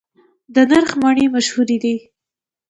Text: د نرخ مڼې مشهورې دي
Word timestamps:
د 0.53 0.55
نرخ 0.71 0.91
مڼې 1.01 1.25
مشهورې 1.35 1.77
دي 1.83 1.95